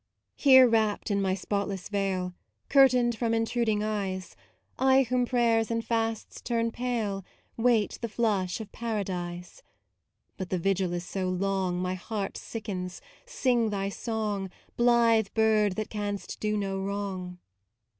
[0.35, 2.33] Here wrapped in my spotless veil,
[2.69, 4.35] Curtained from intruding eyes,
[4.79, 7.23] I whom prayers and fasts turn pale
[7.55, 9.61] Wait the flush of Paradise.
[10.37, 15.91] But the vigil is so long My heart sickens sing thy song, Blithe bird that
[15.91, 17.37] canst do no wrong.